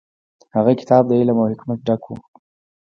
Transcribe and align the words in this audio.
هغه 0.55 0.71
کتاب 0.79 1.03
د 1.07 1.11
علم 1.19 1.37
او 1.41 1.47
حکمت 1.51 1.79
ډک 1.87 2.03
و. 2.07 2.11